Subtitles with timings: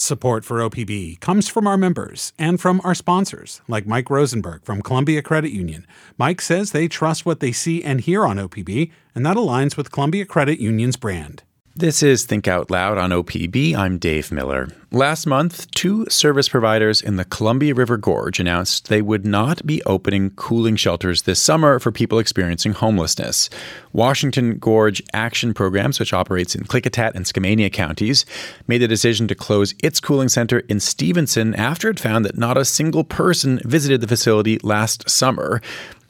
[0.00, 4.80] Support for OPB comes from our members and from our sponsors, like Mike Rosenberg from
[4.80, 5.84] Columbia Credit Union.
[6.16, 9.90] Mike says they trust what they see and hear on OPB, and that aligns with
[9.90, 11.42] Columbia Credit Union's brand.
[11.78, 13.76] This is Think Out Loud on OPB.
[13.76, 14.66] I'm Dave Miller.
[14.90, 19.80] Last month, two service providers in the Columbia River Gorge announced they would not be
[19.84, 23.48] opening cooling shelters this summer for people experiencing homelessness.
[23.92, 28.26] Washington Gorge Action Programs, which operates in Klickitat and Skamania counties,
[28.66, 32.58] made the decision to close its cooling center in Stevenson after it found that not
[32.58, 35.62] a single person visited the facility last summer.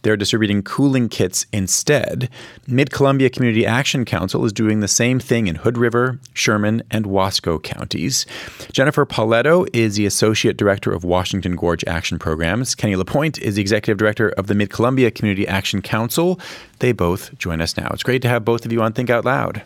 [0.09, 2.31] They're distributing cooling kits instead.
[2.67, 7.05] Mid Columbia Community Action Council is doing the same thing in Hood River, Sherman, and
[7.05, 8.25] Wasco counties.
[8.73, 12.75] Jennifer Pauletto is the Associate Director of Washington Gorge Action Programs.
[12.75, 16.41] Kenny LaPoint is the Executive Director of the Mid Columbia Community Action Council.
[16.79, 17.89] They both join us now.
[17.93, 19.61] It's great to have both of you on Think Out Loud.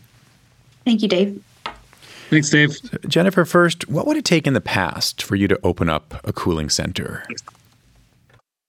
[0.84, 1.41] Thank you, Dave.
[2.30, 2.77] Thanks, Dave.
[3.06, 6.33] Jennifer, first, what would it take in the past for you to open up a
[6.33, 7.24] cooling center?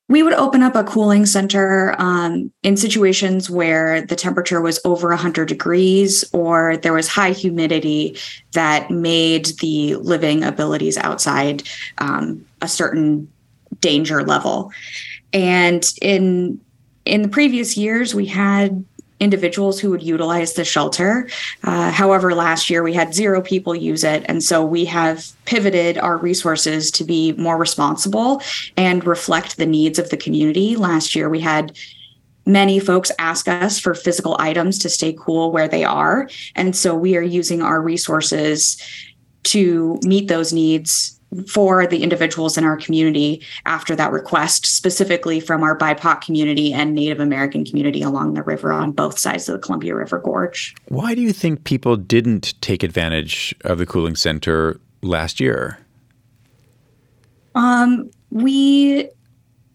[0.10, 5.08] We would open up a cooling center um, in situations where the temperature was over
[5.10, 8.18] 100 degrees or there was high humidity
[8.52, 11.64] that made the living abilities outside
[12.00, 13.32] um, a certain
[13.80, 14.72] danger level.
[15.32, 16.60] And in
[17.06, 18.86] in the previous years, we had
[19.24, 21.30] individuals who would utilize the shelter.
[21.64, 24.24] Uh, however, last year we had zero people use it.
[24.28, 28.42] And so we have pivoted our resources to be more responsible
[28.78, 30.76] and reflect the needs of the community.
[30.76, 31.78] Last year we had
[32.46, 36.30] many folks ask us for physical items to stay cool where they are.
[36.56, 38.78] And so we are using our resources
[39.44, 45.64] to meet those needs for the individuals in our community after that request, specifically from
[45.64, 49.60] our BIPOC community and Native American community along the river on both sides of the
[49.60, 50.76] Columbia River Gorge.
[50.88, 55.80] Why do you think people didn't take advantage of the cooling center last year?
[57.56, 59.10] Um, we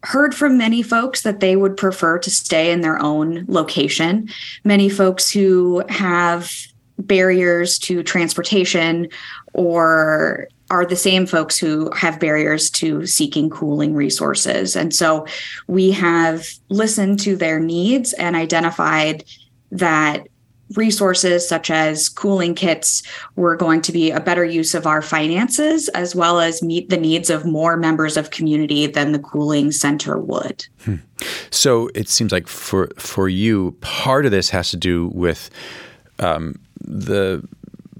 [0.03, 4.29] heard from many folks that they would prefer to stay in their own location.
[4.63, 6.51] Many folks who have
[6.97, 9.09] barriers to transportation
[9.53, 14.75] or are the same folks who have barriers to seeking cooling resources.
[14.75, 15.25] And so
[15.67, 19.23] we have listened to their needs and identified
[19.71, 20.27] that
[20.75, 23.01] resources such as cooling kits
[23.35, 26.97] were going to be a better use of our finances as well as meet the
[26.97, 30.65] needs of more members of community than the cooling center would.
[30.85, 30.95] Hmm.
[31.49, 35.49] So it seems like for for you part of this has to do with
[36.19, 37.43] um, the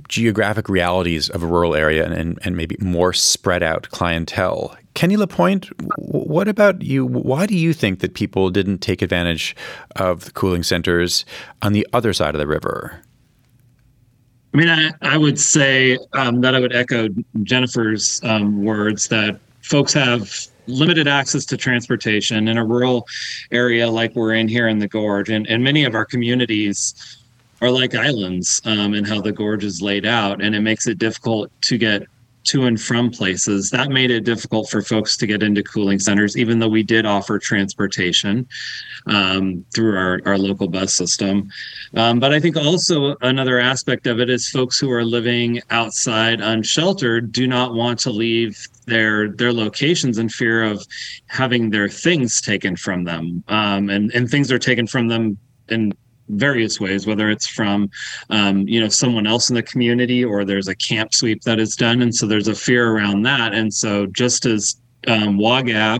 [0.09, 4.75] geographic realities of a rural area and, and, and maybe more spread out clientele.
[4.96, 7.06] Kenny LaPoint, what about you?
[7.06, 9.56] Why do you think that people didn't take advantage
[9.96, 11.24] of the cooling centers
[11.62, 13.00] on the other side of the river?
[14.53, 17.08] I mean, I, I would say um, that I would echo
[17.44, 23.08] Jennifer's um, words that folks have limited access to transportation in a rural
[23.52, 25.30] area like we're in here in the gorge.
[25.30, 26.94] And, and many of our communities
[27.62, 30.97] are like islands um, and how the gorge is laid out, and it makes it
[30.97, 32.03] difficult to get
[32.46, 33.70] to and from places.
[33.70, 37.06] That made it difficult for folks to get into cooling centers, even though we did
[37.06, 38.47] offer transportation
[39.08, 41.50] um, through our, our local bus system.
[41.96, 46.41] Um, but I think also another aspect of it is folks who are living outside
[46.41, 50.86] unsheltered do not want to leave their their locations in fear of
[51.28, 53.44] having their things taken from them.
[53.47, 55.38] Um, and, and things are taken from them
[55.68, 55.94] in
[56.29, 57.90] various ways, whether it's from,
[58.29, 61.75] um, you know, someone else in the community or there's a camp sweep that is
[61.75, 62.01] done.
[62.01, 63.53] And so there's a fear around that.
[63.53, 66.00] And so just as um, WAGAP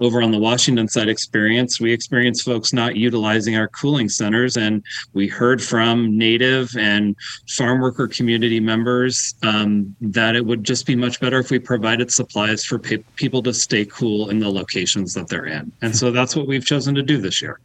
[0.00, 4.56] over on the Washington side experience, we experienced folks not utilizing our cooling centers.
[4.56, 4.82] And
[5.12, 7.16] we heard from Native and
[7.48, 12.10] farm worker community members um, that it would just be much better if we provided
[12.10, 15.70] supplies for pe- people to stay cool in the locations that they're in.
[15.80, 17.60] And so that's what we've chosen to do this year.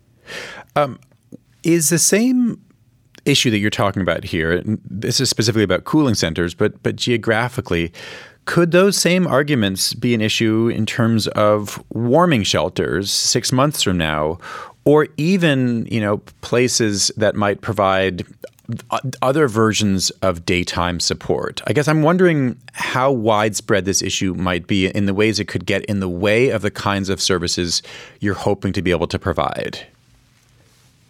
[0.75, 0.99] Um,
[1.63, 2.61] is the same
[3.25, 4.61] issue that you're talking about here.
[4.65, 7.91] This is specifically about cooling centers, but but geographically,
[8.45, 13.97] could those same arguments be an issue in terms of warming shelters six months from
[13.97, 14.39] now,
[14.85, 18.25] or even you know places that might provide
[19.21, 21.61] other versions of daytime support.
[21.65, 25.65] I guess I'm wondering how widespread this issue might be in the ways it could
[25.65, 27.81] get in the way of the kinds of services
[28.19, 29.87] you're hoping to be able to provide.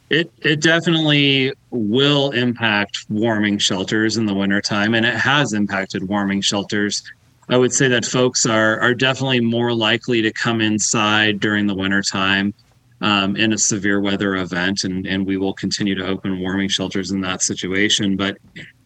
[0.09, 6.41] It it definitely will impact warming shelters in the wintertime, and it has impacted warming
[6.41, 7.03] shelters.
[7.47, 11.75] I would say that folks are are definitely more likely to come inside during the
[11.75, 12.53] wintertime
[13.01, 17.11] um, in a severe weather event, and and we will continue to open warming shelters
[17.11, 18.17] in that situation.
[18.17, 18.37] But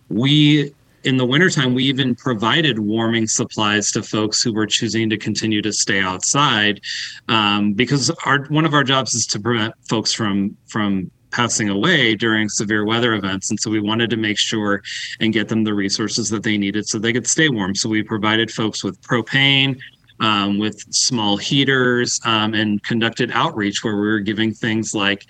[0.09, 0.73] we
[1.03, 5.61] in the wintertime, we even provided warming supplies to folks who were choosing to continue
[5.61, 6.81] to stay outside,
[7.27, 12.15] um, because our one of our jobs is to prevent folks from from passing away
[12.15, 13.49] during severe weather events.
[13.49, 14.83] And so we wanted to make sure
[15.19, 17.73] and get them the resources that they needed so they could stay warm.
[17.73, 19.79] So we provided folks with propane,
[20.19, 25.25] um, with small heaters, um, and conducted outreach where we were giving things like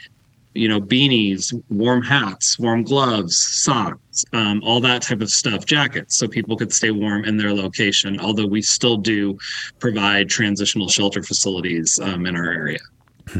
[0.54, 6.18] you know, beanies, warm hats, warm gloves, socks, um, all that type of stuff, jackets,
[6.18, 8.20] so people could stay warm in their location.
[8.20, 9.38] Although we still do
[9.80, 12.80] provide transitional shelter facilities um, in our area.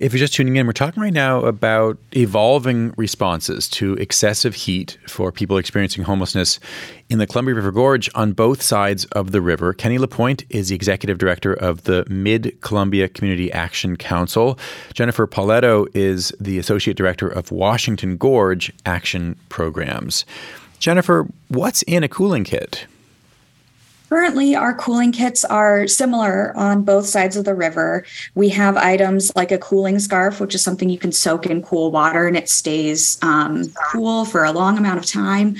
[0.00, 4.96] If you're just tuning in, we're talking right now about evolving responses to excessive heat
[5.06, 6.58] for people experiencing homelessness
[7.10, 9.74] in the Columbia River Gorge on both sides of the river.
[9.74, 14.58] Kenny LaPoint is the executive director of the Mid Columbia Community Action Council.
[14.94, 20.24] Jennifer Pauletto is the associate director of Washington Gorge Action Programs.
[20.78, 22.86] Jennifer, what's in a cooling kit?
[24.10, 28.04] Currently, our cooling kits are similar on both sides of the river.
[28.34, 31.92] We have items like a cooling scarf, which is something you can soak in cool
[31.92, 35.54] water and it stays um, cool for a long amount of time.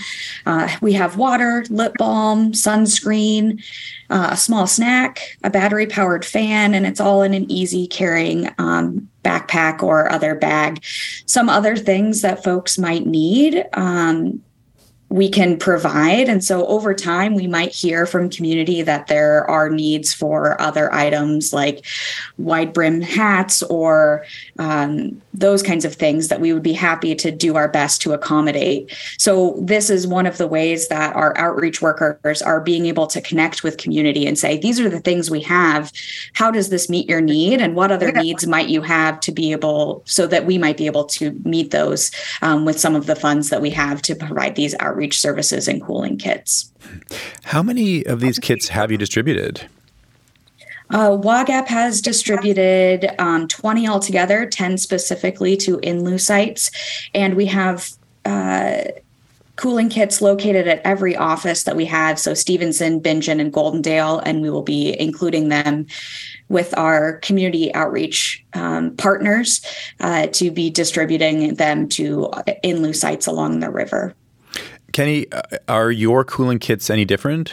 [0.46, 3.62] Uh, we have water, lip balm, sunscreen,
[4.10, 8.50] uh, a small snack, a battery powered fan, and it's all in an easy carrying
[8.58, 10.82] um, backpack or other bag.
[11.26, 13.64] Some other things that folks might need.
[13.74, 14.42] Um,
[15.10, 16.28] we can provide.
[16.28, 20.92] And so over time, we might hear from community that there are needs for other
[20.94, 21.84] items like
[22.38, 24.24] wide brim hats or
[24.60, 28.12] um, those kinds of things that we would be happy to do our best to
[28.12, 28.96] accommodate.
[29.18, 33.20] So this is one of the ways that our outreach workers are being able to
[33.20, 35.90] connect with community and say, these are the things we have.
[36.34, 37.60] How does this meet your need?
[37.60, 40.86] And what other needs might you have to be able so that we might be
[40.86, 44.54] able to meet those um, with some of the funds that we have to provide
[44.54, 46.70] these outreach outreach services and cooling kits.
[47.44, 49.66] How many of these kits have you distributed?
[50.90, 56.70] Uh, WAGAP has distributed um, 20 altogether, 10 specifically to in-lieu sites.
[57.14, 57.88] And we have
[58.26, 58.82] uh,
[59.56, 62.18] cooling kits located at every office that we have.
[62.18, 64.20] So Stevenson, Bingen, and Goldendale.
[64.26, 65.86] And we will be including them
[66.50, 69.64] with our community outreach um, partners
[70.00, 72.30] uh, to be distributing them to
[72.62, 74.14] in-lieu sites along the river.
[74.92, 77.52] Kenny, uh, are your cooling kits any different?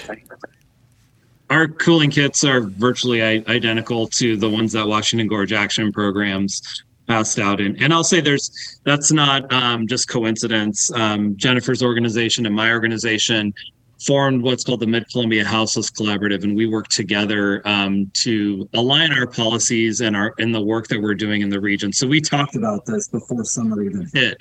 [1.49, 7.39] Our cooling kits are virtually identical to the ones that Washington Gorge Action Programs passed
[7.39, 10.91] out and and I'll say there's that's not um, just coincidence.
[10.91, 13.53] Um, Jennifer's organization and my organization
[14.01, 19.11] formed what's called the Mid Columbia Houseless Collaborative, and we work together um, to align
[19.11, 21.91] our policies and our in the work that we're doing in the region.
[21.91, 24.37] So we talked about this before summer even hit,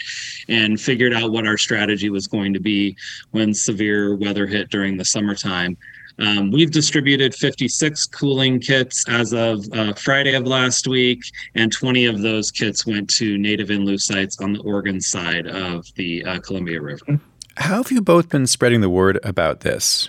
[0.48, 2.96] and figured out what our strategy was going to be
[3.30, 5.76] when severe weather hit during the summertime.
[6.18, 11.20] Um, we've distributed 56 cooling kits as of uh, Friday of last week,
[11.54, 15.84] and 20 of those kits went to native in-lieu sites on the Oregon side of
[15.94, 17.20] the uh, Columbia River.
[17.56, 20.08] How have you both been spreading the word about this?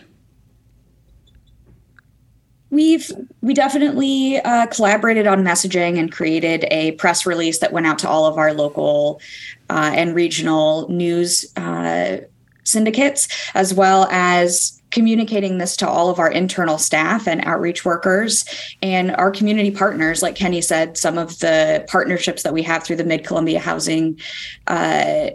[2.70, 3.10] We've
[3.42, 8.10] we definitely uh, collaborated on messaging and created a press release that went out to
[8.10, 9.22] all of our local
[9.70, 12.18] uh, and regional news uh,
[12.66, 18.46] syndicates, as well as communicating this to all of our internal staff and outreach workers
[18.82, 20.22] and our community partners.
[20.22, 24.20] Like Kenny said, some of the partnerships that we have through the Mid Columbia Housing
[24.68, 25.30] uh,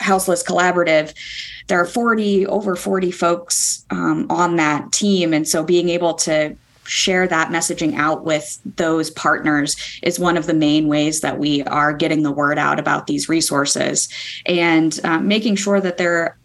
[0.00, 1.14] Houseless Collaborative,
[1.68, 5.32] there are 40, over 40 folks um, on that team.
[5.32, 10.46] And so being able to share that messaging out with those partners is one of
[10.46, 14.08] the main ways that we are getting the word out about these resources
[14.46, 16.36] and um, making sure that they're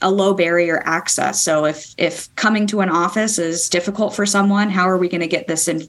[0.00, 1.42] a low barrier access.
[1.42, 5.20] So if if coming to an office is difficult for someone, how are we going
[5.20, 5.88] to get this in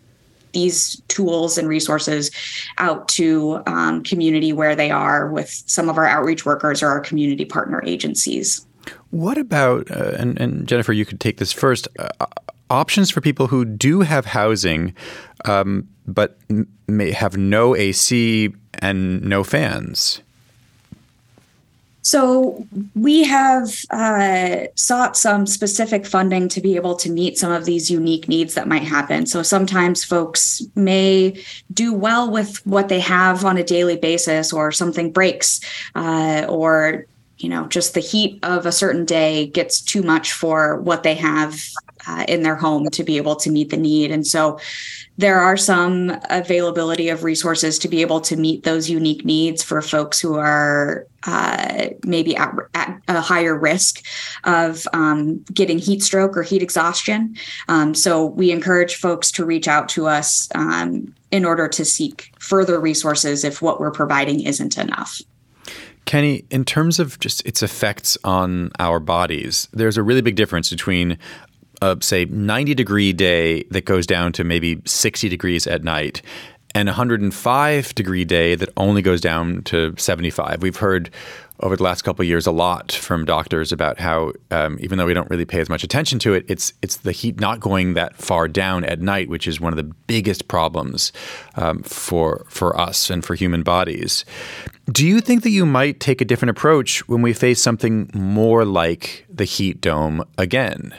[0.53, 2.31] these tools and resources
[2.77, 6.99] out to um, community where they are with some of our outreach workers or our
[6.99, 8.65] community partner agencies.
[9.11, 12.25] What about, uh, and, and, Jennifer, you could take this first, uh,
[12.69, 14.95] options for people who do have housing
[15.45, 16.37] um, but
[16.87, 20.22] may have no AC and no fans?
[22.03, 27.63] So we have uh, sought some specific funding to be able to meet some of
[27.63, 29.25] these unique needs that might happen.
[29.25, 31.41] So sometimes folks may
[31.73, 35.61] do well with what they have on a daily basis, or something breaks,
[35.95, 37.05] uh, or
[37.37, 41.15] you know, just the heat of a certain day gets too much for what they
[41.15, 41.59] have
[42.07, 44.11] uh, in their home to be able to meet the need.
[44.11, 44.59] And so
[45.17, 49.81] there are some availability of resources to be able to meet those unique needs for
[49.81, 54.03] folks who are uh, maybe at, at, a higher risk
[54.43, 57.35] of um, getting heat stroke or heat exhaustion.
[57.69, 62.33] Um, so we encourage folks to reach out to us um, in order to seek
[62.39, 65.21] further resources if what we're providing isn't enough.
[66.05, 70.69] Kenny, in terms of just its effects on our bodies, there's a really big difference
[70.69, 71.17] between
[71.83, 76.21] a say 90 degree day that goes down to maybe 60 degrees at night
[76.75, 80.61] and a 105 degree day that only goes down to 75.
[80.61, 81.11] We've heard
[81.59, 85.13] over the last couple years a lot from doctors about how um, even though we
[85.13, 88.15] don't really pay as much attention to it, it's it's the heat not going that
[88.15, 91.13] far down at night, which is one of the biggest problems
[91.55, 94.25] um, for for us and for human bodies.
[94.91, 98.65] Do you think that you might take a different approach when we face something more
[98.65, 100.93] like the heat dome again?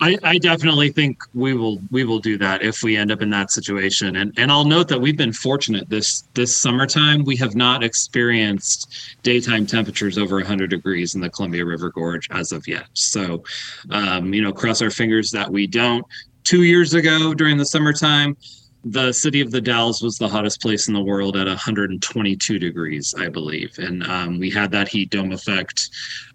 [0.00, 3.30] I, I, definitely think we will we will do that if we end up in
[3.30, 4.16] that situation.
[4.16, 7.24] And and I'll note that we've been fortunate this this summertime.
[7.24, 12.52] We have not experienced daytime temperatures over 100 degrees in the Columbia River Gorge as
[12.52, 12.86] of yet.
[12.92, 13.42] So,
[13.90, 16.06] um, you know, cross our fingers that we don't.
[16.44, 18.36] Two years ago during the summertime,
[18.84, 23.14] the city of the Dalles was the hottest place in the world at 122 degrees,
[23.18, 25.90] I believe, and um, we had that heat dome effect.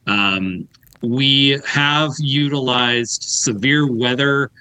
[0.05, 0.67] Um,
[1.03, 4.51] we have utilized severe weather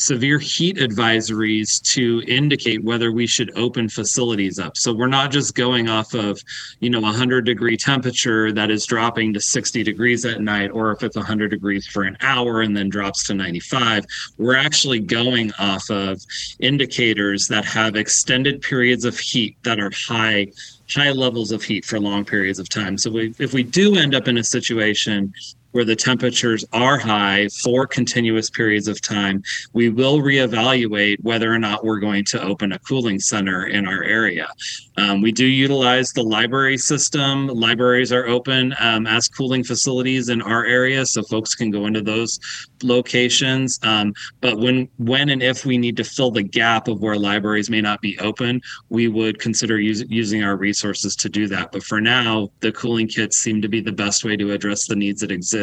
[0.00, 4.76] severe heat advisories to indicate whether we should open facilities up.
[4.76, 6.40] So we're not just going off of,
[6.80, 11.02] you know, 100 degree temperature that is dropping to 60 degrees at night, or if
[11.02, 14.06] it's 100 degrees for an hour and then drops to 95.
[14.38, 16.20] We're actually going off of
[16.60, 20.48] indicators that have extended periods of heat that are high
[20.94, 22.98] high levels of heat for long periods of time.
[22.98, 25.32] So we, if we do end up in a situation
[25.72, 31.58] where the temperatures are high for continuous periods of time, we will reevaluate whether or
[31.58, 34.48] not we're going to open a cooling center in our area.
[34.96, 37.46] Um, we do utilize the library system.
[37.46, 42.02] Libraries are open um, as cooling facilities in our area, so folks can go into
[42.02, 42.38] those
[42.82, 43.78] locations.
[43.82, 47.70] Um, but when, when and if we need to fill the gap of where libraries
[47.70, 51.72] may not be open, we would consider using our resources to do that.
[51.72, 54.96] But for now, the cooling kits seem to be the best way to address the
[54.96, 55.59] needs that exist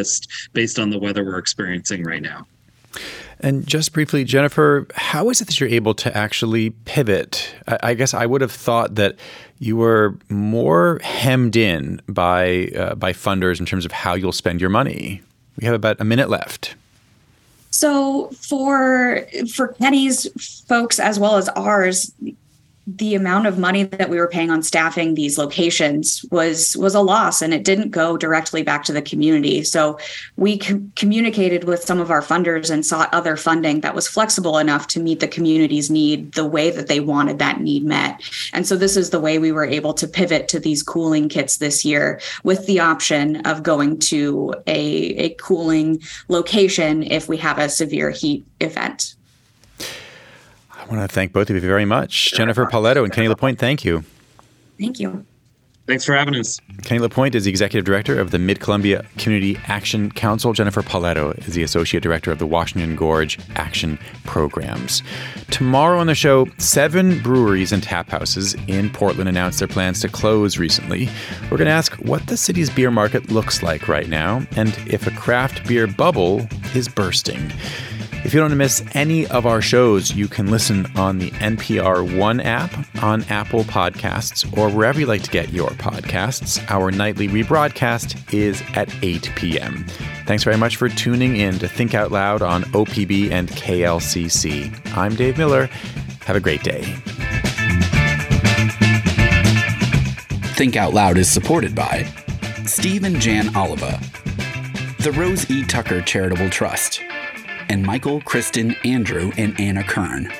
[0.54, 2.46] based on the weather we're experiencing right now.
[3.39, 7.54] And just briefly, Jennifer, how is it that you're able to actually pivot?
[7.68, 9.16] I, guess I would have thought that
[9.60, 14.60] you were more hemmed in by uh, by funders in terms of how you'll spend
[14.60, 15.22] your money.
[15.60, 16.75] We have about a minute left.
[17.70, 22.12] So for for Kenny's folks as well as ours,
[22.88, 27.01] the amount of money that we were paying on staffing these locations was was a
[27.01, 29.62] loss and it didn't go directly back to the community.
[29.65, 30.00] So
[30.38, 34.58] we com- communicated with some of our funders and sought other funding that was flexible
[34.58, 38.22] enough to meet the community's need the way that they wanted that need met.
[38.53, 41.58] And so this is the way we were able to pivot to these cooling kits
[41.58, 44.79] this year with the option of going to a,
[45.17, 49.16] a cooling location if we have a severe heat event
[50.88, 52.34] I want to thank both of you very much.
[52.34, 54.03] Jennifer Pauletto and Kenny LaPoint, thank you.
[54.79, 55.25] Thank you.
[55.86, 56.60] Thanks for having us.
[56.84, 60.51] Kenny LaPoint is the executive director of the Mid Columbia Community Action Council.
[60.51, 65.01] Jennifer Pauletto is the associate director of the Washington Gorge Action Programs.
[65.50, 70.10] Tomorrow on the show, seven breweries and tap houses in Portland announced their plans to
[70.10, 71.08] close recently.
[71.44, 75.08] We're going to ask what the city's beer market looks like right now and if
[75.08, 77.51] a craft beer bubble is bursting.
[78.27, 82.41] If you don't miss any of our shows, you can listen on the NPR One
[82.41, 82.69] app,
[83.01, 86.62] on Apple Podcasts, or wherever you like to get your podcasts.
[86.69, 89.86] Our nightly rebroadcast is at 8 p.m.
[90.25, 94.77] Thanks very much for tuning in to Think Out Loud on OPB and KLCC.
[94.98, 95.67] I'm Dave Miller.
[96.25, 96.81] Have a great day.
[100.57, 102.03] Think Out Loud is supported by
[102.65, 104.01] Steve and Jan Oliva,
[105.00, 105.63] the Rose E.
[105.63, 107.01] Tucker Charitable Trust
[107.69, 110.31] and Michael, Kristen, Andrew, and Anna Kern.